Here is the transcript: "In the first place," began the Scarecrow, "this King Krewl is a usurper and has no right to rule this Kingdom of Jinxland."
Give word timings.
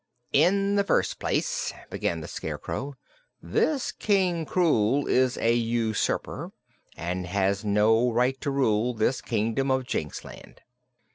"In 0.33 0.77
the 0.77 0.83
first 0.83 1.19
place," 1.19 1.73
began 1.91 2.21
the 2.21 2.27
Scarecrow, 2.27 2.95
"this 3.39 3.91
King 3.91 4.47
Krewl 4.47 5.07
is 5.07 5.37
a 5.37 5.53
usurper 5.53 6.51
and 6.97 7.27
has 7.27 7.63
no 7.63 8.11
right 8.11 8.41
to 8.41 8.49
rule 8.49 8.95
this 8.95 9.21
Kingdom 9.21 9.69
of 9.69 9.83
Jinxland." 9.83 10.57